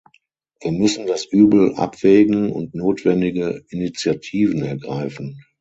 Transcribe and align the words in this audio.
Wir 0.63 0.71
müssen 0.71 1.05
das 1.05 1.25
Übel 1.25 1.75
abwägen 1.75 2.49
und 2.51 2.73
notwendige 2.73 3.63
Initiativen 3.69 4.63
ergreifen. 4.63 5.39